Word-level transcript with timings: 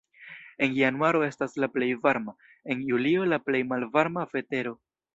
En 0.67 0.71
januaro 0.77 1.21
estas 1.25 1.53
la 1.65 1.69
plej 1.77 1.91
varma, 2.07 2.35
en 2.75 2.83
julio 2.91 3.31
la 3.37 3.43
plej 3.51 3.65
malvarma 3.75 4.29
vetero. 4.37 4.79